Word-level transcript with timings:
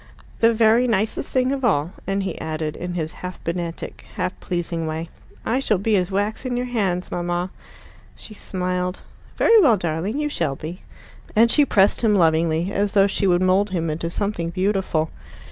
"The 0.39 0.51
very 0.51 0.87
nicest 0.87 1.29
thing 1.31 1.51
of 1.51 1.63
all." 1.63 1.91
And 2.07 2.23
he 2.23 2.41
added, 2.41 2.75
in 2.75 2.95
his 2.95 3.13
half 3.21 3.39
pedantic, 3.43 4.03
half 4.15 4.33
pleasing 4.39 4.87
way, 4.87 5.09
"I 5.45 5.59
shall 5.59 5.77
be 5.77 5.95
as 5.95 6.09
wax 6.11 6.43
in 6.43 6.57
your 6.57 6.65
hands, 6.65 7.11
mamma." 7.11 7.51
She 8.15 8.33
smiled. 8.33 9.01
"Very 9.35 9.61
well, 9.61 9.77
darling. 9.77 10.17
You 10.17 10.27
shall 10.27 10.55
be." 10.55 10.81
And 11.35 11.51
she 11.51 11.65
pressed 11.65 12.01
him 12.01 12.15
lovingly, 12.15 12.71
as 12.71 12.93
though 12.93 13.05
she 13.05 13.27
would 13.27 13.43
mould 13.43 13.69
him 13.69 13.91
into 13.91 14.09
something 14.09 14.49
beautiful. 14.49 15.11